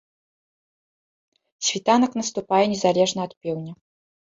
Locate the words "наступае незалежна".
2.21-3.21